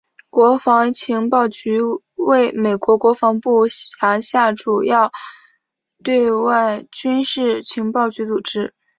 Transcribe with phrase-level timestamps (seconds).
[0.31, 1.79] 国防情报局
[2.15, 5.11] 为美国国防部辖下主要
[6.03, 8.73] 对外军事情报组织。